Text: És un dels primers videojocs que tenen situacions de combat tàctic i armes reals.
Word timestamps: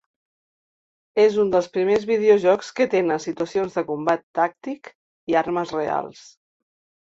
És 1.23 1.35
un 1.43 1.51
dels 1.55 1.67
primers 1.75 2.07
videojocs 2.11 2.71
que 2.79 2.87
tenen 2.93 3.21
situacions 3.27 3.77
de 3.81 3.85
combat 3.91 4.25
tàctic 4.41 4.91
i 5.35 5.39
armes 5.43 5.77
reals. 5.77 6.27